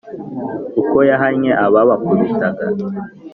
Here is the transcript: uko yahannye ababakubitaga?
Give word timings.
uko 0.81 0.97
yahannye 1.09 1.51
ababakubitaga? 1.65 2.65